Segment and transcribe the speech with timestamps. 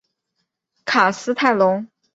[0.83, 1.85] 卡斯泰龙。